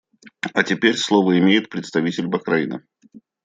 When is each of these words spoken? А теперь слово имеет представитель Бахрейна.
А 0.57 0.63
теперь 0.63 0.97
слово 0.97 1.37
имеет 1.37 1.69
представитель 1.69 2.25
Бахрейна. 2.25 2.81